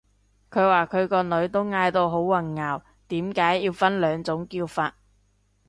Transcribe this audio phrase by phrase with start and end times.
[0.49, 4.95] 佢話佢個女都嗌到好混淆，點解要分兩種叫法